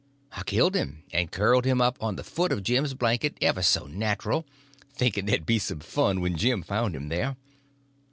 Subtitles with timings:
[0.31, 3.85] I killed him, and curled him up on the foot of Jim's blanket, ever so
[3.85, 4.47] natural,
[4.91, 7.37] thinking there'd be some fun when Jim found him there.